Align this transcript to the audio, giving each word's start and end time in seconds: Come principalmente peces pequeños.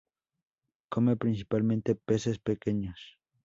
Come 0.89 1.15
principalmente 1.15 1.93
peces 1.93 2.39
pequeños. 2.39 3.19